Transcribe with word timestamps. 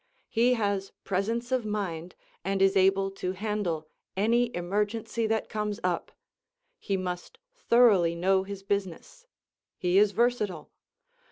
He 0.29 0.55
has 0.55 0.93
presence 1.03 1.51
of 1.51 1.63
mind 1.63 2.15
and 2.43 2.59
is 2.59 2.75
able 2.75 3.11
to 3.11 3.33
handle 3.33 3.87
any 4.17 4.49
emergency 4.55 5.27
that 5.27 5.47
comes 5.47 5.79
up. 5.83 6.11
He 6.79 6.97
must 6.97 7.37
thoroughly 7.69 8.15
know 8.15 8.41
his 8.41 8.63
business. 8.63 9.27
He 9.77 9.99
is 9.99 10.11
versatile. 10.13 10.71